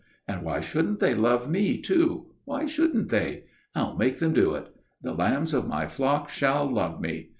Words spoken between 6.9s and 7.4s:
me."